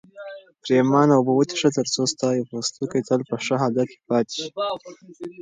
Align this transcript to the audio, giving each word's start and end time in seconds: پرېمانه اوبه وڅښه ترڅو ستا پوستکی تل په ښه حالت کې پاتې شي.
پرېمانه 0.63 1.13
اوبه 1.15 1.33
وڅښه 1.35 1.69
ترڅو 1.77 2.03
ستا 2.11 2.27
پوستکی 2.49 3.01
تل 3.07 3.21
په 3.29 3.35
ښه 3.45 3.55
حالت 3.61 3.87
کې 3.91 3.99
پاتې 4.09 4.33
شي. 4.39 4.47